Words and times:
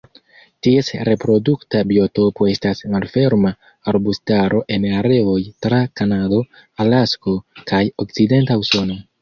Ties 0.67 0.87
reprodukta 1.09 1.81
biotopo 1.91 2.47
estas 2.53 2.81
malferma 2.95 3.51
arbustaro 3.93 4.63
en 4.77 4.89
areoj 5.03 5.37
tra 5.67 5.83
Kanado, 6.03 6.43
Alasko 6.87 7.39
kaj 7.73 7.85
okcidenta 8.07 8.59
Usono. 8.65 9.03